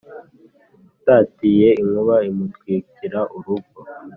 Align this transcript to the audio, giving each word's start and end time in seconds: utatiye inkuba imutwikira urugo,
utatiye 0.95 1.69
inkuba 1.81 2.15
imutwikira 2.29 3.19
urugo, 3.37 3.79